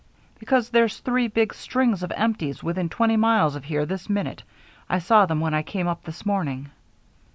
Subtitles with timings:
[0.39, 4.41] "Because there's three big strings of empties within twenty miles of here this minute.
[4.89, 6.71] I saw them when I came up this morning."